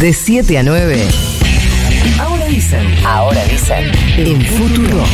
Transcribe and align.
De 0.00 0.12
7 0.12 0.58
a 0.58 0.62
9. 0.62 1.08
Ahora 2.20 2.46
dicen. 2.46 2.86
Ahora 3.04 3.44
dicen. 3.44 3.90
En 4.16 4.40
Futuro. 4.42 5.04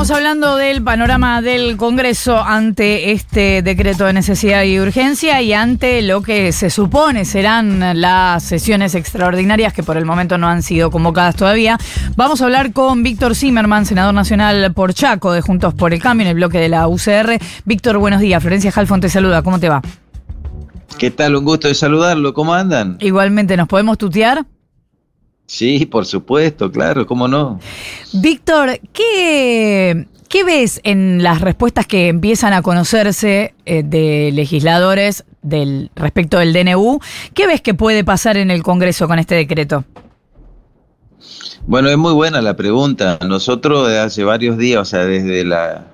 Estábamos 0.00 0.16
hablando 0.16 0.56
del 0.56 0.82
panorama 0.82 1.42
del 1.42 1.76
Congreso 1.76 2.42
ante 2.42 3.12
este 3.12 3.60
decreto 3.60 4.06
de 4.06 4.14
necesidad 4.14 4.62
y 4.62 4.80
urgencia 4.80 5.42
y 5.42 5.52
ante 5.52 6.00
lo 6.00 6.22
que 6.22 6.52
se 6.52 6.70
supone 6.70 7.26
serán 7.26 8.00
las 8.00 8.42
sesiones 8.42 8.94
extraordinarias 8.94 9.74
que 9.74 9.82
por 9.82 9.98
el 9.98 10.06
momento 10.06 10.38
no 10.38 10.48
han 10.48 10.62
sido 10.62 10.90
convocadas 10.90 11.36
todavía. 11.36 11.76
Vamos 12.16 12.40
a 12.40 12.46
hablar 12.46 12.72
con 12.72 13.02
Víctor 13.02 13.34
Zimmerman, 13.34 13.84
senador 13.84 14.14
nacional 14.14 14.72
por 14.72 14.94
Chaco 14.94 15.32
de 15.32 15.42
Juntos 15.42 15.74
por 15.74 15.92
el 15.92 16.00
Cambio 16.00 16.24
en 16.24 16.30
el 16.30 16.36
bloque 16.36 16.58
de 16.58 16.70
la 16.70 16.88
UCR. 16.88 17.38
Víctor, 17.66 17.98
buenos 17.98 18.22
días. 18.22 18.40
Florencia 18.40 18.72
Jalfón 18.72 19.02
te 19.02 19.10
saluda. 19.10 19.42
¿Cómo 19.42 19.60
te 19.60 19.68
va? 19.68 19.82
¿Qué 20.98 21.10
tal? 21.10 21.36
Un 21.36 21.44
gusto 21.44 21.68
de 21.68 21.74
saludarlo. 21.74 22.32
¿Cómo 22.32 22.54
andan? 22.54 22.96
Igualmente, 23.00 23.54
¿nos 23.54 23.68
podemos 23.68 23.98
tutear? 23.98 24.46
Sí, 25.50 25.84
por 25.84 26.06
supuesto, 26.06 26.70
claro, 26.70 27.08
¿cómo 27.08 27.26
no? 27.26 27.58
Víctor, 28.12 28.78
¿qué, 28.92 30.06
¿qué 30.28 30.44
ves 30.44 30.80
en 30.84 31.24
las 31.24 31.40
respuestas 31.40 31.88
que 31.88 32.06
empiezan 32.06 32.52
a 32.52 32.62
conocerse 32.62 33.52
eh, 33.66 33.82
de 33.82 34.30
legisladores 34.32 35.24
del, 35.42 35.90
respecto 35.96 36.38
del 36.38 36.52
DNU? 36.52 37.00
¿Qué 37.34 37.48
ves 37.48 37.62
que 37.62 37.74
puede 37.74 38.04
pasar 38.04 38.36
en 38.36 38.52
el 38.52 38.62
Congreso 38.62 39.08
con 39.08 39.18
este 39.18 39.34
decreto? 39.34 39.84
Bueno, 41.66 41.88
es 41.88 41.98
muy 41.98 42.12
buena 42.12 42.40
la 42.40 42.54
pregunta. 42.54 43.18
Nosotros 43.26 43.88
de 43.88 43.98
hace 43.98 44.22
varios 44.22 44.56
días, 44.56 44.80
o 44.80 44.84
sea, 44.84 45.04
desde 45.04 45.44
la 45.44 45.88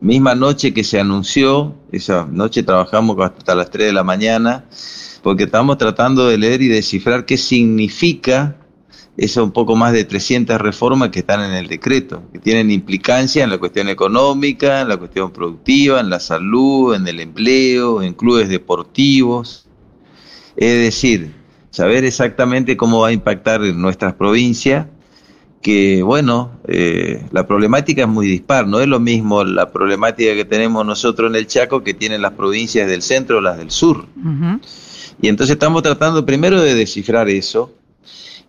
misma 0.00 0.34
noche 0.34 0.74
que 0.74 0.82
se 0.82 0.98
anunció, 0.98 1.76
esa 1.92 2.26
noche 2.28 2.64
trabajamos 2.64 3.16
hasta 3.20 3.54
las 3.54 3.70
3 3.70 3.86
de 3.86 3.92
la 3.92 4.02
mañana, 4.02 4.64
porque 5.22 5.44
estamos 5.44 5.78
tratando 5.78 6.26
de 6.26 6.38
leer 6.38 6.60
y 6.60 6.66
descifrar 6.66 7.24
qué 7.24 7.36
significa 7.36 8.56
esas 9.16 9.44
un 9.44 9.52
poco 9.52 9.76
más 9.76 9.92
de 9.92 10.04
300 10.04 10.60
reformas 10.60 11.08
que 11.08 11.20
están 11.20 11.42
en 11.42 11.52
el 11.52 11.68
decreto, 11.68 12.22
que 12.32 12.38
tienen 12.38 12.70
implicancia 12.70 13.44
en 13.44 13.50
la 13.50 13.58
cuestión 13.58 13.88
económica, 13.88 14.82
en 14.82 14.88
la 14.88 14.98
cuestión 14.98 15.30
productiva, 15.30 16.00
en 16.00 16.10
la 16.10 16.20
salud, 16.20 16.94
en 16.94 17.08
el 17.08 17.20
empleo, 17.20 18.02
en 18.02 18.12
clubes 18.12 18.48
deportivos. 18.48 19.66
Es 20.56 20.78
decir, 20.78 21.32
saber 21.70 22.04
exactamente 22.04 22.76
cómo 22.76 23.00
va 23.00 23.08
a 23.08 23.12
impactar 23.12 23.64
en 23.64 23.80
nuestras 23.80 24.14
provincias, 24.14 24.86
que 25.62 26.02
bueno, 26.02 26.60
eh, 26.68 27.26
la 27.32 27.46
problemática 27.46 28.02
es 28.02 28.08
muy 28.08 28.26
dispar, 28.26 28.68
no 28.68 28.80
es 28.80 28.86
lo 28.86 29.00
mismo 29.00 29.44
la 29.44 29.72
problemática 29.72 30.34
que 30.34 30.44
tenemos 30.44 30.84
nosotros 30.84 31.30
en 31.30 31.36
el 31.36 31.46
Chaco 31.46 31.82
que 31.82 31.94
tienen 31.94 32.20
las 32.20 32.32
provincias 32.32 32.86
del 32.86 33.02
centro 33.02 33.38
o 33.38 33.40
las 33.40 33.56
del 33.56 33.70
sur. 33.70 34.06
Y 35.20 35.28
entonces 35.28 35.54
estamos 35.54 35.82
tratando 35.82 36.26
primero 36.26 36.60
de 36.60 36.74
descifrar 36.74 37.28
eso, 37.30 37.72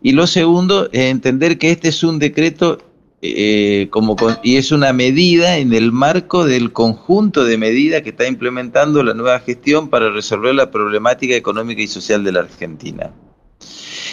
y 0.01 0.11
lo 0.11 0.27
segundo 0.27 0.89
es 0.91 1.09
entender 1.09 1.57
que 1.57 1.71
este 1.71 1.89
es 1.89 2.03
un 2.03 2.19
decreto 2.19 2.77
eh, 3.21 3.87
como 3.89 4.15
y 4.43 4.57
es 4.57 4.71
una 4.71 4.93
medida 4.93 5.57
en 5.57 5.73
el 5.73 5.91
marco 5.91 6.45
del 6.45 6.71
conjunto 6.71 7.45
de 7.45 7.57
medidas 7.57 8.03
que 8.03 8.11
está 8.11 8.27
implementando 8.27 9.01
la 9.01 9.15
nueva 9.15 9.39
gestión 9.39 9.89
para 9.89 10.11
resolver 10.11 10.53
la 10.53 10.69
problemática 10.69 11.35
económica 11.35 11.81
y 11.81 11.87
social 11.87 12.23
de 12.23 12.31
la 12.31 12.41
Argentina. 12.41 13.11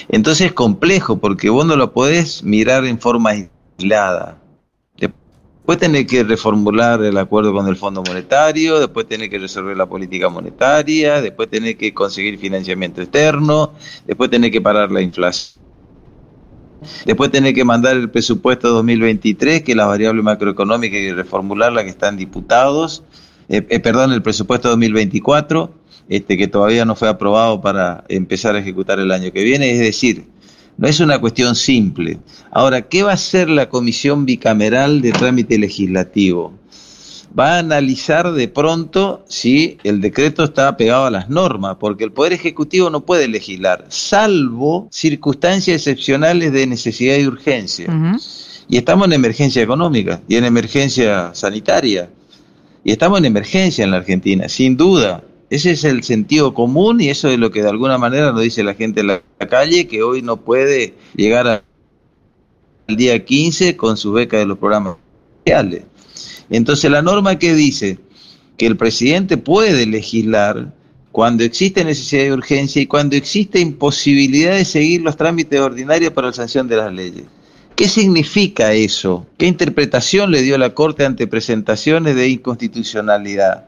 Entonces 0.08 0.46
es 0.46 0.52
complejo 0.54 1.18
porque 1.18 1.50
vos 1.50 1.66
no 1.66 1.76
lo 1.76 1.92
podés 1.92 2.42
mirar 2.42 2.86
en 2.86 2.98
forma 2.98 3.30
aislada. 3.30 4.40
Después 4.96 5.78
tenés 5.78 6.06
que 6.06 6.24
reformular 6.24 7.02
el 7.02 7.16
acuerdo 7.16 7.52
con 7.52 7.68
el 7.68 7.76
Fondo 7.76 8.02
Monetario, 8.02 8.80
después 8.80 9.06
tenés 9.06 9.30
que 9.30 9.38
resolver 9.38 9.74
la 9.74 9.86
política 9.86 10.28
monetaria, 10.28 11.22
después 11.22 11.48
tenés 11.48 11.76
que 11.76 11.94
conseguir 11.94 12.38
financiamiento 12.38 13.00
externo, 13.00 13.72
después 14.06 14.28
tenés 14.28 14.50
que 14.50 14.60
parar 14.60 14.92
la 14.92 15.00
inflación 15.00 15.63
Después 17.04 17.30
tener 17.30 17.54
que 17.54 17.64
mandar 17.64 17.96
el 17.96 18.10
presupuesto 18.10 18.70
2023, 18.70 19.62
que 19.62 19.72
es 19.72 19.76
la 19.76 19.86
variable 19.86 20.22
macroeconómica 20.22 20.96
y 20.96 21.12
reformularla 21.12 21.84
que 21.84 21.90
están 21.90 22.16
diputados. 22.16 23.02
Eh, 23.48 23.66
eh, 23.68 23.80
perdón, 23.80 24.12
el 24.12 24.22
presupuesto 24.22 24.68
2024, 24.70 25.72
este, 26.08 26.36
que 26.36 26.48
todavía 26.48 26.84
no 26.84 26.94
fue 26.96 27.08
aprobado 27.08 27.60
para 27.60 28.04
empezar 28.08 28.56
a 28.56 28.58
ejecutar 28.58 28.98
el 28.98 29.10
año 29.10 29.32
que 29.32 29.42
viene. 29.42 29.72
Es 29.72 29.80
decir, 29.80 30.26
no 30.76 30.88
es 30.88 31.00
una 31.00 31.20
cuestión 31.20 31.54
simple. 31.54 32.18
Ahora, 32.50 32.82
¿qué 32.82 33.02
va 33.02 33.12
a 33.12 33.14
hacer 33.14 33.48
la 33.48 33.68
Comisión 33.68 34.26
Bicameral 34.26 35.02
de 35.02 35.12
Trámite 35.12 35.58
Legislativo? 35.58 36.52
Va 37.38 37.56
a 37.56 37.58
analizar 37.58 38.32
de 38.32 38.48
pronto 38.48 39.24
si 39.28 39.78
el 39.82 40.00
decreto 40.00 40.44
está 40.44 40.76
pegado 40.76 41.06
a 41.06 41.10
las 41.10 41.28
normas, 41.28 41.76
porque 41.78 42.04
el 42.04 42.12
Poder 42.12 42.32
Ejecutivo 42.32 42.90
no 42.90 43.04
puede 43.04 43.28
legislar, 43.28 43.86
salvo 43.88 44.88
circunstancias 44.90 45.76
excepcionales 45.76 46.52
de 46.52 46.66
necesidad 46.66 47.16
y 47.16 47.26
urgencia. 47.26 47.86
Y 48.68 48.76
estamos 48.76 49.06
en 49.06 49.14
emergencia 49.14 49.62
económica 49.62 50.22
y 50.28 50.36
en 50.36 50.44
emergencia 50.44 51.34
sanitaria. 51.34 52.08
Y 52.84 52.92
estamos 52.92 53.18
en 53.18 53.24
emergencia 53.24 53.84
en 53.84 53.90
la 53.90 53.98
Argentina, 53.98 54.48
sin 54.48 54.76
duda. 54.76 55.24
Ese 55.50 55.72
es 55.72 55.84
el 55.84 56.02
sentido 56.02 56.54
común 56.54 57.00
y 57.00 57.08
eso 57.08 57.28
es 57.28 57.38
lo 57.38 57.50
que 57.50 57.62
de 57.62 57.68
alguna 57.68 57.98
manera 57.98 58.32
nos 58.32 58.42
dice 58.42 58.62
la 58.62 58.74
gente 58.74 59.00
en 59.00 59.08
la 59.08 59.22
calle, 59.48 59.86
que 59.86 60.02
hoy 60.02 60.22
no 60.22 60.38
puede 60.38 60.94
llegar 61.14 61.46
al 61.46 62.96
día 62.96 63.24
15 63.24 63.76
con 63.76 63.96
su 63.96 64.12
beca 64.12 64.38
de 64.38 64.46
los 64.46 64.58
programas 64.58 64.96
sociales. 65.44 65.84
Entonces 66.50 66.90
la 66.90 67.02
norma 67.02 67.38
que 67.38 67.54
dice 67.54 67.98
que 68.56 68.66
el 68.66 68.76
presidente 68.76 69.36
puede 69.36 69.86
legislar 69.86 70.72
cuando 71.12 71.44
existe 71.44 71.84
necesidad 71.84 72.24
de 72.24 72.32
urgencia 72.32 72.82
y 72.82 72.86
cuando 72.86 73.16
existe 73.16 73.60
imposibilidad 73.60 74.56
de 74.56 74.64
seguir 74.64 75.02
los 75.02 75.16
trámites 75.16 75.60
ordinarios 75.60 76.12
para 76.12 76.28
la 76.28 76.32
sanción 76.32 76.66
de 76.66 76.76
las 76.76 76.92
leyes. 76.92 77.24
¿Qué 77.76 77.88
significa 77.88 78.72
eso? 78.72 79.26
¿Qué 79.36 79.46
interpretación 79.46 80.30
le 80.30 80.42
dio 80.42 80.58
la 80.58 80.74
Corte 80.74 81.04
ante 81.04 81.26
presentaciones 81.26 82.14
de 82.14 82.28
inconstitucionalidad? 82.28 83.66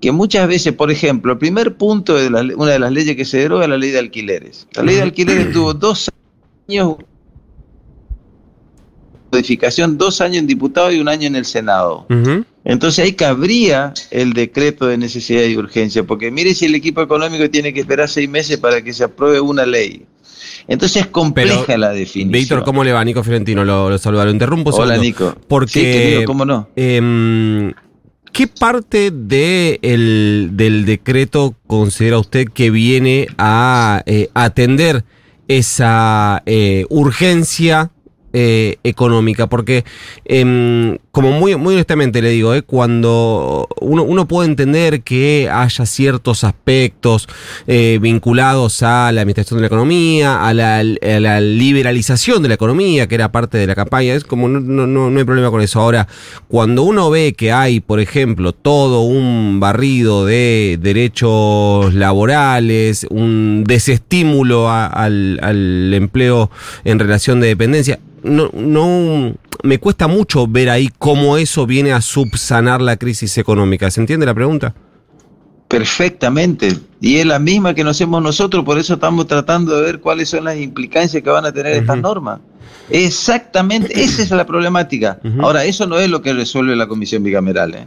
Que 0.00 0.12
muchas 0.12 0.48
veces, 0.48 0.72
por 0.74 0.90
ejemplo, 0.90 1.32
el 1.32 1.38
primer 1.38 1.76
punto 1.76 2.14
de 2.14 2.28
una 2.28 2.72
de 2.72 2.78
las 2.78 2.92
leyes 2.92 3.16
que 3.16 3.24
se 3.24 3.38
deroga 3.38 3.64
es 3.64 3.70
la 3.70 3.76
ley 3.76 3.90
de 3.90 3.98
alquileres. 3.98 4.66
La 4.74 4.82
ley 4.82 4.96
de 4.96 5.02
alquileres 5.02 5.52
tuvo 5.52 5.74
dos 5.74 6.10
años 6.68 6.96
modificación 9.38 9.96
dos 9.96 10.20
años 10.20 10.38
en 10.38 10.46
diputado 10.48 10.90
y 10.90 10.98
un 10.98 11.08
año 11.08 11.28
en 11.28 11.36
el 11.36 11.44
Senado. 11.44 12.06
Entonces 12.64 13.04
ahí 13.04 13.12
cabría 13.12 13.94
el 14.10 14.32
decreto 14.32 14.86
de 14.88 14.98
necesidad 14.98 15.44
y 15.44 15.56
urgencia, 15.56 16.02
porque 16.02 16.30
mire 16.30 16.54
si 16.54 16.66
el 16.66 16.74
equipo 16.74 17.00
económico 17.00 17.48
tiene 17.48 17.72
que 17.72 17.80
esperar 17.80 18.08
seis 18.08 18.28
meses 18.28 18.58
para 18.58 18.82
que 18.82 18.92
se 18.92 19.04
apruebe 19.04 19.40
una 19.40 19.64
ley. 19.64 20.04
Entonces 20.66 21.02
es 21.02 21.08
compleja 21.08 21.78
la 21.78 21.90
definición. 21.90 22.32
Víctor, 22.32 22.64
¿cómo 22.64 22.82
le 22.84 22.92
va? 22.92 23.02
Nico 23.04 23.22
Fiorentino, 23.22 23.64
lo, 23.64 23.88
lo 23.88 23.96
saluda. 23.96 24.24
Lo 24.24 24.32
interrumpo. 24.32 24.70
Hola, 24.70 24.98
Nico. 24.98 25.34
Porque, 25.46 26.24
¿cómo 26.26 26.44
no? 26.44 26.68
Em, 26.76 27.72
¿Qué 28.32 28.46
parte 28.48 29.10
de 29.10 29.78
del 29.80 30.84
decreto 30.84 31.54
considera 31.66 32.18
usted 32.18 32.48
que 32.52 32.70
viene 32.70 33.28
a 33.38 34.02
eh, 34.04 34.28
atender 34.34 35.04
esa 35.48 36.42
eh, 36.44 36.84
urgencia 36.90 37.90
eh, 38.34 38.76
económica, 38.84 39.46
porque 39.46 39.84
em, 40.26 40.98
como 41.12 41.32
muy, 41.32 41.56
muy 41.56 41.74
honestamente 41.74 42.20
le 42.20 42.28
digo, 42.28 42.54
eh, 42.54 42.60
cuando 42.60 43.66
uno, 43.80 44.02
uno, 44.02 44.28
puede 44.28 44.50
entender 44.50 45.00
que 45.00 45.48
haya 45.50 45.86
ciertos 45.86 46.44
aspectos 46.44 47.26
eh, 47.66 47.98
vinculados 48.02 48.82
a 48.82 49.10
la 49.12 49.22
administración 49.22 49.56
de 49.56 49.62
la 49.62 49.66
economía, 49.68 50.46
a 50.46 50.52
la, 50.52 50.82
liberalización 51.40 52.42
de 52.42 52.48
la 52.48 52.54
economía, 52.54 53.06
que 53.08 53.14
era 53.14 53.32
parte 53.32 53.56
de 53.56 53.66
la 53.66 53.74
campaña, 53.74 54.14
es 54.14 54.24
como 54.24 54.46
no, 54.46 54.60
no, 54.60 54.86
no 54.86 55.18
hay 55.18 55.24
problema 55.24 55.50
con 55.50 55.62
eso. 55.62 55.80
Ahora, 55.80 56.06
cuando 56.48 56.82
uno 56.82 57.08
ve 57.08 57.32
que 57.32 57.50
hay, 57.50 57.80
por 57.80 57.98
ejemplo, 57.98 58.52
todo 58.52 59.02
un 59.02 59.58
barrido 59.58 60.26
de 60.26 60.78
derechos 60.80 61.94
laborales, 61.94 63.06
un 63.08 63.64
desestímulo 63.66 64.70
al, 64.70 65.40
al 65.42 65.94
empleo 65.94 66.50
en 66.84 66.98
relación 66.98 67.40
de 67.40 67.48
dependencia, 67.48 67.98
no, 68.28 68.50
no 68.52 69.34
me 69.62 69.78
cuesta 69.78 70.06
mucho 70.06 70.46
ver 70.46 70.70
ahí 70.70 70.90
cómo 70.98 71.36
eso 71.36 71.66
viene 71.66 71.92
a 71.92 72.00
subsanar 72.00 72.80
la 72.80 72.96
crisis 72.96 73.38
económica. 73.38 73.90
¿Se 73.90 74.00
entiende 74.00 74.26
la 74.26 74.34
pregunta? 74.34 74.74
Perfectamente. 75.68 76.78
Y 77.00 77.16
es 77.16 77.26
la 77.26 77.38
misma 77.38 77.74
que 77.74 77.84
nos 77.84 77.96
hacemos 77.96 78.22
nosotros, 78.22 78.64
por 78.64 78.78
eso 78.78 78.94
estamos 78.94 79.26
tratando 79.26 79.76
de 79.76 79.82
ver 79.82 80.00
cuáles 80.00 80.30
son 80.30 80.44
las 80.44 80.56
implicancias 80.56 81.22
que 81.22 81.30
van 81.30 81.44
a 81.44 81.52
tener 81.52 81.72
estas 81.72 81.98
normas. 81.98 82.40
Exactamente, 82.90 83.92
esa 84.02 84.22
es 84.22 84.30
la 84.30 84.46
problemática. 84.46 85.20
Ahora, 85.40 85.64
eso 85.64 85.86
no 85.86 85.98
es 85.98 86.08
lo 86.08 86.22
que 86.22 86.32
resuelve 86.32 86.74
la 86.74 86.86
Comisión 86.86 87.22
Bicameral. 87.22 87.74
¿eh? 87.74 87.86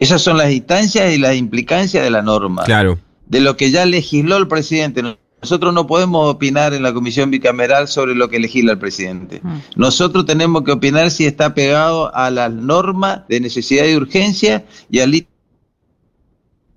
Esas 0.00 0.22
son 0.22 0.38
las 0.38 0.50
instancias 0.50 1.12
y 1.12 1.18
las 1.18 1.36
implicancias 1.36 2.02
de 2.02 2.10
la 2.10 2.22
norma. 2.22 2.64
Claro. 2.64 2.98
De 3.26 3.40
lo 3.40 3.56
que 3.56 3.70
ya 3.70 3.84
legisló 3.84 4.38
el 4.38 4.48
presidente. 4.48 5.02
Nosotros 5.40 5.72
no 5.72 5.86
podemos 5.86 6.28
opinar 6.34 6.74
en 6.74 6.82
la 6.82 6.92
comisión 6.92 7.30
bicameral 7.30 7.86
sobre 7.88 8.14
lo 8.14 8.28
que 8.28 8.40
legisla 8.40 8.72
el 8.72 8.78
presidente. 8.78 9.40
Mm. 9.42 9.56
Nosotros 9.76 10.26
tenemos 10.26 10.62
que 10.64 10.72
opinar 10.72 11.10
si 11.10 11.26
está 11.26 11.54
pegado 11.54 12.14
a 12.14 12.30
las 12.30 12.52
normas 12.52 13.20
de 13.28 13.40
necesidad 13.40 13.86
y 13.86 13.94
urgencia 13.94 14.64
y 14.90 14.98
al 15.00 15.26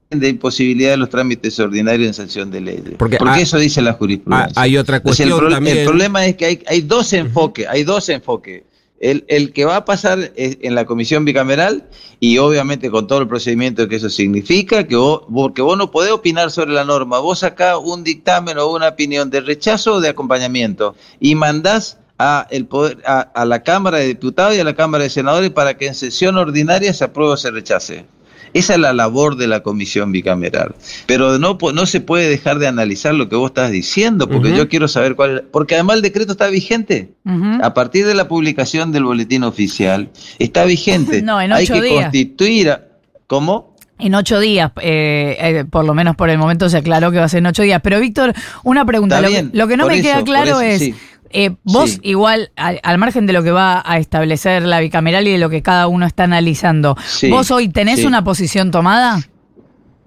de 0.09 0.27
imposibilidad 0.27 0.91
de 0.91 0.97
los 0.97 1.09
trámites 1.09 1.57
ordinarios 1.59 2.07
en 2.09 2.13
sanción 2.13 2.51
de 2.51 2.59
leyes. 2.59 2.83
Porque 2.97 3.17
Porque, 3.17 3.33
hay- 3.35 3.41
eso 3.43 3.57
dice 3.57 3.81
la 3.81 3.93
jurisprudencia. 3.93 4.61
Hay 4.61 4.77
otra 4.77 4.97
Entonces, 4.97 5.25
cuestión 5.25 5.39
el, 5.39 5.45
pro- 5.47 5.55
también. 5.55 5.77
el 5.77 5.85
problema 5.85 6.25
es 6.25 6.35
que 6.35 6.45
hay, 6.45 6.63
hay 6.67 6.81
dos 6.81 7.13
enfoques, 7.13 7.65
hay 7.67 7.83
dos 7.85 8.09
enfoques. 8.09 8.63
El, 9.01 9.25
el 9.27 9.51
que 9.51 9.65
va 9.65 9.77
a 9.77 9.85
pasar 9.85 10.31
es 10.35 10.59
en 10.61 10.75
la 10.75 10.85
comisión 10.85 11.25
bicameral 11.25 11.89
y 12.19 12.37
obviamente 12.37 12.91
con 12.91 13.07
todo 13.07 13.19
el 13.19 13.27
procedimiento 13.27 13.87
que 13.87 13.95
eso 13.95 14.09
significa, 14.09 14.87
que 14.87 14.95
vos, 14.95 15.23
porque 15.33 15.63
vos 15.63 15.75
no 15.75 15.89
podés 15.89 16.11
opinar 16.11 16.51
sobre 16.51 16.71
la 16.73 16.85
norma, 16.85 17.17
vos 17.17 17.39
sacás 17.39 17.77
un 17.83 18.03
dictamen 18.03 18.59
o 18.59 18.67
una 18.67 18.89
opinión 18.89 19.31
de 19.31 19.41
rechazo 19.41 19.95
o 19.95 20.01
de 20.01 20.09
acompañamiento 20.09 20.95
y 21.19 21.33
mandás 21.33 21.97
a, 22.19 22.45
el 22.51 22.67
poder, 22.67 22.99
a, 23.07 23.21
a 23.21 23.45
la 23.45 23.63
Cámara 23.63 23.97
de 23.97 24.05
Diputados 24.05 24.55
y 24.55 24.59
a 24.59 24.63
la 24.63 24.75
Cámara 24.75 25.03
de 25.03 25.09
Senadores 25.09 25.49
para 25.49 25.75
que 25.77 25.87
en 25.87 25.95
sesión 25.95 26.37
ordinaria 26.37 26.93
se 26.93 27.03
apruebe 27.03 27.33
o 27.33 27.37
se 27.37 27.49
rechace. 27.49 28.05
Esa 28.53 28.73
es 28.73 28.79
la 28.79 28.93
labor 28.93 29.35
de 29.37 29.47
la 29.47 29.61
comisión 29.63 30.11
bicameral. 30.11 30.75
Pero 31.05 31.39
no, 31.39 31.57
no 31.73 31.85
se 31.85 32.01
puede 32.01 32.27
dejar 32.29 32.59
de 32.59 32.67
analizar 32.67 33.13
lo 33.13 33.29
que 33.29 33.35
vos 33.35 33.51
estás 33.51 33.71
diciendo, 33.71 34.27
porque 34.29 34.55
yo 34.55 34.67
quiero 34.67 34.87
saber 34.87 35.15
cuál 35.15 35.37
es. 35.37 35.43
Porque 35.51 35.75
además 35.75 35.97
el 35.97 36.01
decreto 36.01 36.33
está 36.33 36.47
vigente. 36.47 37.13
A 37.61 37.73
partir 37.73 38.05
de 38.05 38.13
la 38.15 38.27
publicación 38.27 38.91
del 38.91 39.03
boletín 39.05 39.43
oficial, 39.43 40.09
está 40.39 40.65
vigente. 40.65 41.21
No, 41.31 41.39
en 41.39 41.53
Hay 41.53 41.63
ocho 41.63 41.73
que 41.75 41.81
días. 41.81 42.01
constituir. 42.03 42.69
a- 42.71 42.81
¿Cómo? 43.27 43.71
En 43.99 44.15
ocho 44.15 44.39
días, 44.39 44.71
eh, 44.81 45.37
eh, 45.39 45.65
por 45.69 45.85
lo 45.85 45.93
menos 45.93 46.15
por 46.15 46.29
el 46.31 46.39
momento 46.39 46.67
se 46.69 46.77
aclaró 46.77 47.11
que 47.11 47.19
va 47.19 47.25
a 47.25 47.29
ser 47.29 47.37
en 47.37 47.45
ocho 47.45 47.61
días. 47.61 47.79
Pero 47.83 47.99
Víctor, 47.99 48.33
una 48.63 48.83
pregunta. 48.83 49.21
Lo, 49.21 49.29
bien, 49.29 49.51
que, 49.51 49.57
lo 49.57 49.67
que 49.67 49.77
no 49.77 49.85
me 49.85 49.93
eso, 49.93 50.03
queda 50.03 50.23
claro 50.23 50.59
eso, 50.59 50.61
es, 50.61 50.79
sí. 50.79 50.95
Eh, 51.33 51.55
vos 51.63 51.91
Sí. 51.91 51.99
igual, 52.03 52.51
al, 52.55 52.79
al 52.83 52.97
margen 52.97 53.25
de 53.25 53.33
lo 53.33 53.43
que 53.43 53.51
va 53.51 53.81
a 53.85 53.97
establecer 53.97 54.63
la 54.63 54.79
bicameral 54.79 55.27
y 55.27 55.31
de 55.31 55.37
lo 55.37 55.49
que 55.49 55.61
cada 55.61 55.87
uno 55.87 56.05
está 56.05 56.23
analizando, 56.25 56.95
Sí, 57.05 57.29
¿vos 57.29 57.51
hoy 57.51 57.69
tenés 57.69 57.99
sí. 57.99 58.05
una 58.05 58.23
posición 58.23 58.71
tomada? 58.71 59.21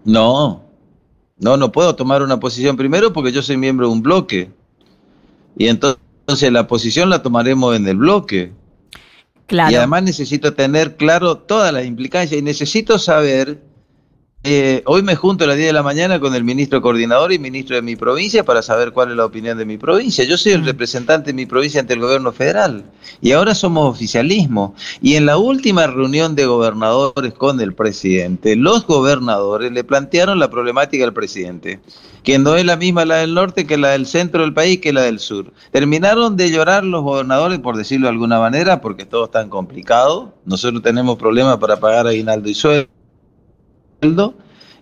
No, 0.05 0.65
no, 1.39 1.57
no 1.57 1.73
puedo 1.73 1.95
tomar 1.97 2.23
una 2.23 2.39
posición 2.39 2.77
primero 2.77 3.13
porque 3.13 3.33
yo 3.33 3.43
soy 3.43 3.57
miembro 3.57 3.87
de 3.87 3.93
un 3.93 4.03
bloque. 4.03 4.51
Y 5.57 5.69
entonces 5.69 6.51
la 6.53 6.67
posición 6.67 7.11
la 7.11 7.23
tomaremos 7.23 7.77
en 7.77 7.87
el 7.89 7.97
bloque. 7.97 8.53
Claro. 9.47 9.71
Y 9.71 9.75
además 9.77 10.03
necesito 10.03 10.55
tener 10.55 10.97
claro 10.97 11.37
todas 11.39 11.73
las 11.73 11.85
implicancias 11.87 12.39
y 12.39 12.43
necesito 12.43 12.99
saber, 12.99 13.63
eh, 14.45 14.83
hoy 14.87 15.03
me 15.03 15.17
junto 15.17 15.45
a 15.45 15.47
las 15.47 15.57
10 15.57 15.69
de 15.69 15.73
la 15.73 15.83
mañana 15.83 16.21
con 16.21 16.35
el 16.35 16.45
ministro 16.45 16.83
coordinador 16.83 17.33
y 17.33 17.39
ministro 17.39 17.77
de 17.77 17.83
mi 17.83 17.97
provincia 17.97 18.45
para 18.45 18.63
saber 18.63 18.93
cuál 18.93 19.11
es 19.11 19.17
la 19.17 19.25
opinión 19.25 19.57
de 19.59 19.65
mi 19.65 19.79
provincia. 19.79 20.25
Yo 20.25 20.37
soy 20.37 20.53
el 20.53 20.63
Mm. 20.63 20.65
representante 20.65 21.31
de 21.31 21.35
mi 21.35 21.47
provincia 21.47 21.81
ante 21.81 21.95
el 21.95 22.01
gobierno 22.01 22.31
federal 22.33 22.85
y 23.23 23.33
ahora 23.33 23.55
somos 23.55 23.89
oficialismo. 23.91 24.75
Y 25.01 25.15
en 25.17 25.27
la 25.27 25.39
última 25.39 25.87
reunión 25.87 26.35
de 26.35 26.47
gobernadores 26.47 27.33
con 27.35 27.61
el 27.61 27.75
presidente, 27.75 28.55
los 28.57 28.87
gobernadores 28.87 29.73
le 29.73 29.83
plantearon 29.85 30.39
la 30.39 30.51
problemática 30.51 31.05
al 31.05 31.15
presidente 31.15 31.81
que 32.23 32.39
no 32.39 32.57
es 32.57 32.65
la 32.65 32.77
misma 32.77 33.05
la 33.05 33.17
del 33.17 33.35
norte 33.35 33.67
que 33.67 33.77
la 33.79 33.91
del 33.91 34.07
centro 34.07 34.43
del 34.43 34.55
país 34.55 34.81
que 34.81 34.93
la 34.93 35.03
del 35.03 35.19
sur. 35.21 35.53
Terminaron 35.73 36.37
de 36.37 36.51
llorar 36.51 36.85
los 36.85 37.03
gobernadores, 37.03 37.59
por 37.61 37.77
decirlo 37.77 38.07
de 38.07 38.13
alguna 38.13 38.41
manera, 38.41 38.81
porque 38.81 39.05
todo 39.07 39.27
es 39.27 39.31
tan 39.31 39.49
complicado. 39.51 40.35
Nosotros 40.47 40.83
tenemos 40.83 41.19
problemas 41.19 41.59
para 41.59 41.79
pagar 41.79 42.07
aguinaldo 42.07 42.49
y 42.49 42.55
sueldo. 42.55 42.94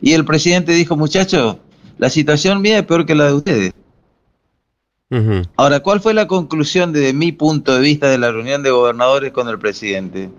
Y 0.01 0.13
el 0.13 0.25
presidente 0.25 0.73
dijo, 0.73 0.97
muchachos, 0.97 1.57
la 1.99 2.11
situación 2.11 2.61
mía 2.61 2.79
es 2.79 2.85
peor 2.85 3.07
que 3.07 3.15
la 3.15 3.27
de 3.27 3.35
ustedes. 3.35 3.73
Ahora, 5.57 5.81
¿cuál 5.81 6.01
fue 6.01 6.15
la 6.15 6.27
conclusión 6.27 6.93
desde 6.93 7.13
mi 7.13 7.33
punto 7.33 7.75
de 7.75 7.81
vista 7.81 8.09
de 8.09 8.17
la 8.17 8.33
reunión 8.33 8.63
de 8.63 8.71
gobernadores 8.71 9.31
con 9.33 9.47
el 9.49 9.59
presidente? 9.59 10.31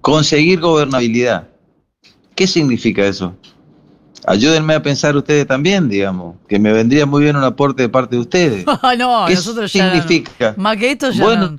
Conseguir 0.00 0.58
gobernabilidad. 0.60 1.48
¿Qué 2.34 2.46
significa 2.46 3.06
eso? 3.06 3.34
Ayúdenme 4.26 4.74
a 4.74 4.82
pensar 4.82 5.16
ustedes 5.16 5.46
también, 5.46 5.88
digamos, 5.88 6.34
que 6.48 6.58
me 6.58 6.72
vendría 6.72 7.06
muy 7.06 7.22
bien 7.22 7.36
un 7.36 7.44
aporte 7.44 7.82
de 7.82 7.88
parte 7.88 8.16
de 8.16 8.22
ustedes. 8.22 8.64
No, 8.98 9.24
¿Qué 9.26 9.34
nosotros 9.34 9.72
ya. 9.72 9.92
significa? 9.92 10.54
Más 10.56 10.76
que 10.76 10.90
esto 10.90 11.10
ya. 11.10 11.22
Bueno, 11.22 11.50
no. 11.52 11.58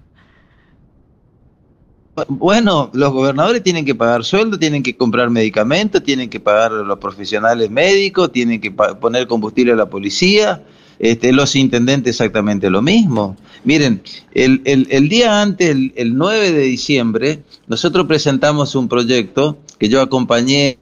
Bueno, 2.28 2.90
los 2.94 3.12
gobernadores 3.14 3.64
tienen 3.64 3.86
que 3.86 3.96
pagar 3.96 4.24
sueldo, 4.24 4.58
tienen 4.60 4.84
que 4.84 4.96
comprar 4.96 5.30
medicamentos, 5.30 6.04
tienen 6.04 6.30
que 6.30 6.40
pagar 6.40 6.72
a 6.72 6.84
los 6.84 6.98
profesionales 7.00 7.70
médicos, 7.70 8.32
tienen 8.32 8.60
que 8.60 8.72
poner 8.72 9.28
combustible 9.28 9.74
a 9.74 9.76
la 9.76 9.90
policía, 9.90 10.64
este, 11.00 11.32
los 11.32 11.56
intendentes 11.56 12.16
exactamente 12.16 12.70
lo 12.70 12.82
mismo. 12.82 13.38
Miren, 13.64 14.02
el, 14.34 14.62
el- 14.66 14.88
el 14.90 15.08
día 15.10 15.42
antes, 15.42 15.70
el, 15.70 15.94
el 15.96 16.18
9 16.18 16.52
de 16.52 16.62
diciembre, 16.64 17.40
nosotros 17.68 18.06
presentamos 18.08 18.76
un 18.76 18.88
proyecto 18.90 19.58
que 19.78 19.88
yo 19.90 20.02
acompañé 20.02 20.78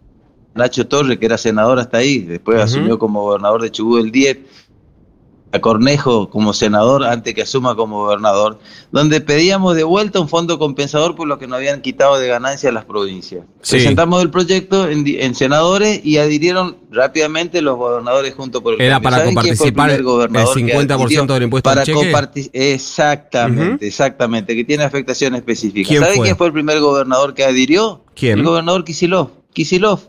a 0.55 0.59
Nacho 0.59 0.87
Torre, 0.87 1.19
que 1.19 1.25
era 1.27 1.37
senador 1.37 1.77
hasta 1.79 1.97
ahí, 1.99 2.19
después 2.19 2.59
asumió 2.59 2.97
como 2.97 3.21
gobernador 3.23 3.61
de 3.61 3.71
Chubut 3.71 4.01
el 4.03 4.11
10, 4.11 4.37
a 5.51 5.59
Cornejo 5.59 6.29
como 6.29 6.53
senador 6.53 7.05
antes 7.05 7.33
que 7.33 7.43
asuma 7.43 7.75
como 7.75 8.03
gobernador, 8.03 8.59
donde 8.91 9.21
pedíamos 9.21 9.75
de 9.75 9.83
vuelta 9.83 10.19
un 10.19 10.27
fondo 10.27 10.59
compensador 10.59 11.15
por 11.15 11.27
lo 11.27 11.39
que 11.39 11.47
nos 11.47 11.57
habían 11.57 11.81
quitado 11.81 12.19
de 12.19 12.27
ganancias 12.27 12.73
las 12.73 12.85
provincias. 12.85 13.45
Sí. 13.61 13.77
Presentamos 13.77 14.21
el 14.21 14.29
proyecto 14.29 14.89
en, 14.89 15.35
senadores 15.35 16.01
y 16.03 16.17
adhirieron 16.17 16.77
rápidamente 16.91 17.61
los 17.61 17.77
gobernadores 17.77 18.33
junto 18.35 18.61
por 18.61 18.73
el 18.73 18.81
Era 18.81 18.95
cambio. 18.95 19.09
para 19.09 19.17
¿Saben 19.17 19.35
quién 19.35 19.57
fue 19.57 19.67
el 19.67 19.73
coparticipar 19.73 19.91
el 19.91 19.97
que 19.97 20.85
50% 20.85 21.05
adhirió? 21.05 21.25
del 21.25 21.43
impuesto 21.43 21.69
para 21.69 21.83
cheque? 21.83 22.13
Exactamente, 22.53 23.87
exactamente, 23.87 24.55
que 24.55 24.63
tiene 24.63 24.83
afectación 24.83 25.35
específica. 25.35 25.87
¿Quién 25.87 26.01
¿Saben 26.01 26.17
fue? 26.17 26.25
quién 26.25 26.37
fue 26.37 26.47
el 26.47 26.53
primer 26.53 26.79
gobernador 26.79 27.33
que 27.33 27.45
adhirió? 27.45 28.03
¿Quién? 28.15 28.39
El 28.39 28.45
gobernador 28.45 28.83
Kisilov. 28.83 29.29
Kisilov. 29.53 30.01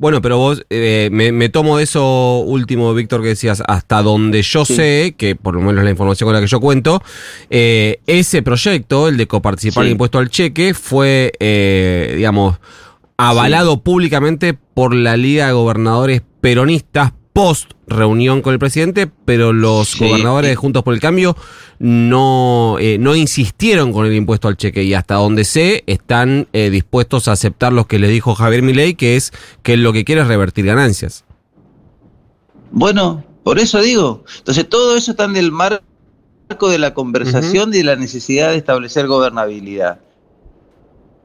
Bueno, 0.00 0.22
pero 0.22 0.38
vos, 0.38 0.64
eh, 0.70 1.10
me, 1.12 1.30
me 1.30 1.50
tomo 1.50 1.76
de 1.76 1.84
eso 1.84 2.38
último, 2.38 2.94
Víctor, 2.94 3.20
que 3.20 3.28
decías, 3.28 3.62
hasta 3.68 4.00
donde 4.02 4.40
yo 4.40 4.64
Sí. 4.64 4.74
sé, 4.74 5.14
que 5.18 5.36
por 5.36 5.54
lo 5.54 5.60
menos 5.60 5.84
la 5.84 5.90
información 5.90 6.26
con 6.26 6.32
la 6.34 6.40
que 6.40 6.46
yo 6.46 6.58
cuento, 6.58 7.02
eh, 7.50 8.00
ese 8.06 8.40
proyecto, 8.42 9.08
el 9.08 9.18
de 9.18 9.26
coparticipar 9.26 9.84
Sí. 9.84 9.88
el 9.88 9.92
impuesto 9.92 10.18
al 10.18 10.30
cheque, 10.30 10.72
fue, 10.72 11.32
eh, 11.38 12.14
digamos, 12.16 12.56
avalado 13.18 13.82
públicamente 13.82 14.54
por 14.54 14.94
la 14.94 15.18
Liga 15.18 15.48
de 15.48 15.52
Gobernadores 15.52 16.22
Peronistas 16.40 17.12
post 17.32 17.72
reunión 17.86 18.42
con 18.42 18.52
el 18.52 18.58
presidente, 18.58 19.10
pero 19.24 19.52
los 19.52 19.88
Sí. 19.90 20.06
gobernadores 20.06 20.50
de 20.50 20.56
Juntos 20.56 20.82
por 20.82 20.94
el 20.94 21.00
Cambio 21.00 21.36
no, 21.78 22.76
eh, 22.80 22.98
no 22.98 23.14
insistieron 23.14 23.92
con 23.92 24.06
el 24.06 24.14
impuesto 24.14 24.48
al 24.48 24.56
cheque 24.56 24.82
y 24.82 24.94
hasta 24.94 25.14
donde 25.14 25.44
sé 25.44 25.84
están 25.86 26.48
eh, 26.52 26.70
dispuestos 26.70 27.28
a 27.28 27.32
aceptar 27.32 27.72
lo 27.72 27.86
que 27.86 27.98
le 27.98 28.08
dijo 28.08 28.34
Javier 28.34 28.62
Milei, 28.62 28.94
que 28.94 29.16
es 29.16 29.32
que 29.62 29.76
lo 29.76 29.92
que 29.92 30.04
quiere 30.04 30.20
es 30.22 30.28
revertir 30.28 30.66
ganancias. 30.66 31.24
Bueno, 32.70 33.24
por 33.42 33.58
eso 33.58 33.80
digo. 33.80 34.24
Entonces, 34.38 34.68
todo 34.68 34.96
eso 34.96 35.12
está 35.12 35.24
en 35.24 35.36
el 35.36 35.50
marco 35.52 35.80
de 36.68 36.78
la 36.78 36.94
conversación 36.94 37.72
y 37.74 37.78
de 37.78 37.84
la 37.84 37.96
necesidad 37.96 38.50
de 38.50 38.56
establecer 38.56 39.06
gobernabilidad. 39.06 40.00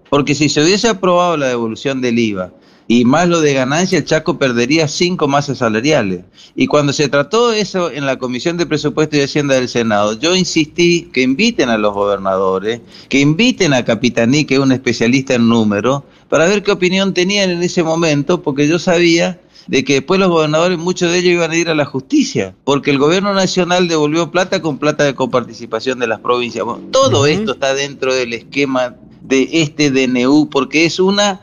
Porque 0.09 0.35
si 0.35 0.50
se 0.50 0.63
hubiese 0.63 0.88
aprobado 0.88 1.35
la 1.35 1.47
devolución 1.47 2.00
del 2.01 2.17
IVA 2.19 2.51
y 2.88 3.04
más 3.04 3.27
lo 3.27 3.42
de 3.42 3.54
ganancia, 3.54 3.98
el 3.98 4.06
Chaco 4.06 4.38
perdería 4.38 4.88
cinco 4.88 5.27
masas 5.27 5.58
salariales. 5.58 6.24
Y 6.56 6.68
cuando 6.68 6.94
se 6.94 7.10
trató 7.10 7.51
eso 7.51 7.89
en 7.89 8.06
la 8.06 8.18
Comisión 8.18 8.58
de 8.58 8.68
Presupuesto 8.68 9.18
y 9.18 9.22
Hacienda 9.22 9.56
del 9.56 9.70
Senado, 9.70 10.13
yo 10.13 10.36
insistí 10.36 11.10
que 11.12 11.24
inviten 11.24 11.70
a 11.70 11.80
los 11.80 11.94
gobernadores, 11.94 12.82
que 13.10 13.20
inviten 13.20 13.74
a 13.74 13.84
Capitaní, 13.84 14.46
que 14.46 14.56
es 14.56 14.60
un 14.60 14.72
especialista 14.72 15.34
en 15.34 15.50
números, 15.50 16.04
para 16.30 16.46
ver 16.48 16.62
qué 16.62 16.72
opinión 16.72 17.13
tenían 17.13 17.50
en 17.50 17.63
ese 17.63 17.82
momento, 17.82 18.44
porque 18.44 18.68
yo 18.68 18.77
sabía 18.77 19.42
de 19.68 19.84
que 19.84 19.96
después 19.96 20.20
los 20.20 20.30
gobernadores, 20.30 20.77
muchos 20.77 21.12
de 21.12 21.18
ellos 21.18 21.34
iban 21.34 21.50
a 21.50 21.56
ir 21.56 21.70
a 21.70 21.75
la 21.75 21.86
justicia, 21.86 22.54
porque 22.65 22.92
el 22.92 23.00
gobierno 23.00 23.34
nacional 23.34 23.88
devolvió 23.88 24.30
plata 24.30 24.62
con 24.62 24.77
plata 24.77 25.04
de 25.04 25.15
coparticipación 25.15 25.98
de 25.98 26.06
las 26.06 26.20
provincias. 26.20 26.63
Bueno, 26.63 26.84
todo 26.92 27.25
esto 27.25 27.54
está 27.54 27.74
dentro 27.74 28.13
del 28.13 28.34
esquema 28.34 28.96
de 29.22 29.50
este 29.51 29.89
DNU, 29.89 30.50
porque 30.51 30.86
es 30.86 31.00
una 31.00 31.42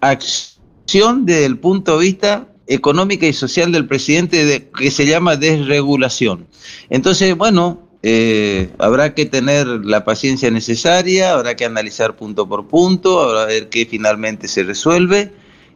acción 0.00 0.49
desde 1.24 1.44
el 1.46 1.58
punto 1.58 1.98
de 1.98 2.04
vista 2.04 2.48
económica 2.66 3.26
y 3.26 3.32
social 3.32 3.72
del 3.72 3.86
presidente 3.86 4.44
de- 4.44 4.68
que 4.70 4.90
se 4.90 5.06
llama 5.06 5.36
desregulación. 5.36 6.46
Entonces, 6.88 7.36
bueno, 7.36 7.88
eh, 8.02 8.70
habrá 8.78 9.14
que 9.14 9.26
tener 9.26 9.66
la 9.66 10.04
paciencia 10.04 10.50
necesaria, 10.50 11.32
habrá 11.32 11.54
que 11.56 11.64
analizar 11.64 12.16
punto 12.16 12.48
por 12.48 12.68
punto, 12.68 13.20
habrá 13.22 13.46
que 13.48 13.52
ver 13.54 13.68
qué 13.68 13.86
finalmente 13.86 14.48
se 14.48 14.62
resuelve. 14.62 15.32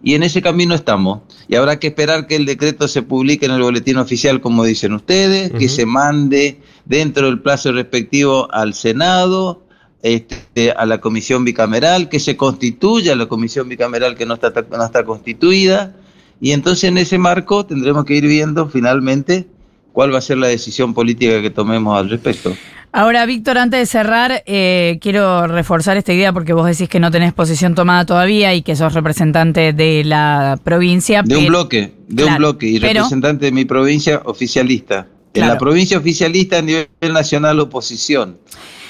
Y 0.07 0.15
en 0.15 0.23
ese 0.23 0.43
camino 0.43 0.75
estamos. 0.75 1.21
Y 1.49 1.57
habrá 1.57 1.79
que 1.79 1.87
esperar 1.87 2.27
que 2.27 2.37
el 2.37 2.45
decreto 2.45 2.89
se 2.89 3.01
publique 3.03 3.47
en 3.47 3.53
el 3.53 3.63
boletín 3.63 3.97
oficial, 3.97 4.41
como 4.43 4.63
dicen 4.65 4.93
ustedes, 4.93 5.51
que 5.53 5.69
se 5.69 5.87
mande 5.87 6.61
dentro 6.85 7.27
del 7.27 7.41
plazo 7.41 7.73
respectivo 7.73 8.47
al 8.53 8.75
Senado, 8.75 9.64
este, 10.05 10.71
a 10.71 10.85
la 10.85 10.99
comisión 10.99 11.47
bicameral, 11.47 12.11
que 12.11 12.21
se 12.21 12.37
constituya 12.37 13.17
la 13.17 13.25
comisión 13.25 13.71
bicameral 13.71 14.17
que 14.17 14.27
no 14.27 14.35
está, 14.35 14.53
no 14.71 14.85
está 14.85 15.03
constituida, 15.03 15.97
y 16.43 16.53
entonces 16.53 16.85
en 16.85 16.99
ese 16.99 17.17
marco 17.17 17.65
tendremos 17.65 18.05
que 18.05 18.15
ir 18.15 18.27
viendo 18.27 18.69
finalmente 18.69 19.47
cuál 19.95 20.13
va 20.13 20.19
a 20.19 20.21
ser 20.21 20.37
la 20.37 20.49
decisión 20.49 20.93
política 20.93 21.41
que 21.41 21.49
tomemos 21.49 21.99
al 21.99 22.11
respecto. 22.11 22.55
Ahora, 22.93 23.25
Víctor, 23.25 23.57
antes 23.57 23.81
de 23.81 23.87
cerrar, 23.87 24.43
eh, 24.45 24.99
quiero 25.01 25.47
reforzar 25.47 25.97
esta 25.97 26.13
idea 26.13 26.35
porque 26.35 26.53
vos 26.53 26.67
decís 26.67 26.91
que 26.91 27.01
no 27.01 27.11
tenés 27.11 27.33
posición 27.33 27.75
tomada 27.75 28.05
todavía 28.05 28.55
y 28.55 28.61
que 28.61 28.77
sos 28.77 28.93
representante 28.93 29.73
de 29.73 30.05
la 30.05 30.61
provincia. 30.63 31.23
De 31.23 31.39
un 31.39 31.47
bloque, 31.47 31.95
de 32.09 32.25
un 32.25 32.37
bloque, 32.37 32.67
y 32.67 32.79
representante 32.79 33.47
de 33.47 33.53
mi 33.53 33.65
provincia 33.65 34.21
oficialista. 34.27 35.09
En 35.33 35.49
la 35.49 35.57
provincia 35.57 35.97
oficialista 35.97 36.59
a 36.59 36.63
nivel 36.63 36.89
nacional 37.11 37.59
oposición. 37.59 38.37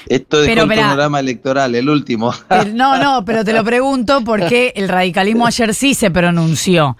Esto 0.07 0.43
es 0.43 0.49
el 0.49 0.67
panorama 0.67 1.19
electoral, 1.19 1.75
el 1.75 1.89
último. 1.89 2.33
no, 2.73 2.97
no, 2.97 3.25
pero 3.25 3.43
te 3.43 3.53
lo 3.53 3.63
pregunto 3.63 4.23
porque 4.23 4.73
el 4.75 4.89
radicalismo 4.89 5.45
ayer 5.47 5.73
sí 5.73 5.93
se 5.93 6.11
pronunció. 6.11 6.97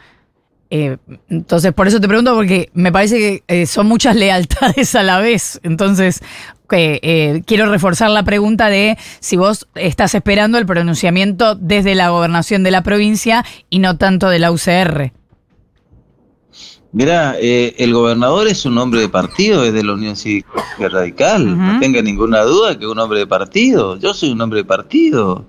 Eh, 0.71 0.97
entonces, 1.29 1.73
por 1.73 1.87
eso 1.87 1.99
te 1.99 2.07
pregunto, 2.07 2.33
porque 2.35 2.69
me 2.73 2.91
parece 2.91 3.17
que 3.17 3.43
eh, 3.47 3.65
son 3.65 3.87
muchas 3.87 4.15
lealtades 4.15 4.95
a 4.95 5.03
la 5.03 5.19
vez. 5.19 5.59
Entonces, 5.63 6.21
eh, 6.71 7.43
quiero 7.45 7.67
reforzar 7.67 8.09
la 8.09 8.23
pregunta 8.23 8.69
de 8.69 8.97
si 9.19 9.37
vos 9.37 9.67
estás 9.75 10.15
esperando 10.15 10.57
el 10.57 10.65
pronunciamiento 10.65 11.55
desde 11.55 11.95
la 11.95 12.09
gobernación 12.09 12.63
de 12.63 12.71
la 12.71 12.81
provincia 12.81 13.45
y 13.69 13.79
no 13.79 13.97
tanto 13.97 14.29
de 14.29 14.39
la 14.39 14.51
UCR. 14.51 15.11
Mira, 16.95 17.35
el 17.37 17.93
gobernador 17.93 18.47
es 18.47 18.65
un 18.65 18.77
hombre 18.77 19.01
de 19.01 19.09
partido, 19.09 19.65
es 19.65 19.73
de 19.73 19.83
la 19.83 19.93
Unión 19.95 20.15
Cívica 20.15 20.47
Radical. 20.79 21.57
No 21.57 21.77
tenga 21.81 22.01
ninguna 22.01 22.43
duda 22.43 22.79
que 22.79 22.85
es 22.85 22.89
un 22.89 22.97
hombre 22.97 23.19
de 23.19 23.27
partido. 23.27 23.97
Yo 23.97 24.13
soy 24.13 24.31
un 24.31 24.39
hombre 24.39 24.59
de 24.59 24.63
partido. 24.63 25.45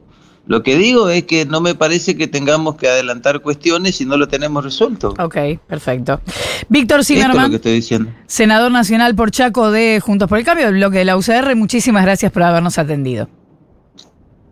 Lo 0.49 0.65
que 0.65 0.77
digo 0.77 1.09
es 1.09 1.23
que 1.23 1.47
no 1.47 1.61
me 1.61 1.77
parece 1.77 2.17
que 2.17 2.27
tengamos 2.27 2.75
que 2.75 2.89
adelantar 2.89 3.43
cuestiones 3.43 3.95
si 3.95 4.05
no 4.05 4.17
lo 4.17 4.27
tenemos 4.27 4.65
resuelto. 4.65 5.15
Ok, 5.21 5.37
perfecto. 5.69 6.21
Víctor 6.69 7.05
Zimmerman, 7.05 7.51
que 7.51 7.57
estoy 7.57 7.75
diciendo. 7.75 8.11
senador 8.27 8.73
nacional 8.73 9.15
por 9.15 9.31
Chaco 9.31 9.71
de 9.71 10.01
Juntos 10.01 10.29
por 10.29 10.39
el 10.39 10.45
Cambio, 10.45 10.67
del 10.67 10.75
bloque 10.75 10.99
de 10.99 11.05
la 11.05 11.17
UCR, 11.17 11.55
muchísimas 11.55 12.03
gracias 12.03 12.33
por 12.33 12.43
habernos 12.43 12.77
atendido. 12.77 13.29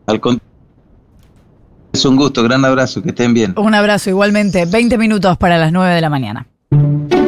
Al 0.07 0.21
es 1.93 2.05
un 2.05 2.15
gusto, 2.15 2.45
gran 2.45 2.65
abrazo, 2.65 3.03
que 3.03 3.09
estén 3.09 3.35
bien. 3.35 3.55
Un 3.57 3.75
abrazo 3.75 4.11
igualmente, 4.11 4.65
20 4.65 4.97
minutos 4.97 5.37
para 5.39 5.59
las 5.59 5.73
9 5.73 5.93
de 5.93 6.01
la 6.01 6.11
mañana. 6.11 6.47
Thank 6.75 7.15
you. 7.15 7.24